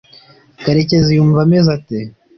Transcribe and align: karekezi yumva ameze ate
karekezi 0.63 1.11
yumva 1.17 1.39
ameze 1.45 1.69
ate 1.77 1.99